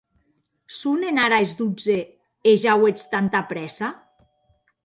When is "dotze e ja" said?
1.59-2.73